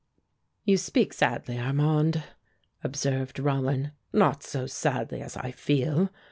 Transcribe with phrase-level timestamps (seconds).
[0.65, 2.23] "You speak sadly, Armand,"
[2.83, 3.91] observed Rollin.
[4.11, 6.09] "Not so sadly as I feel.